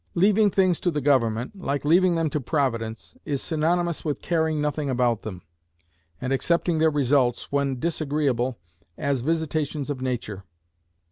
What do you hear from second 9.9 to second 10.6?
of Nature.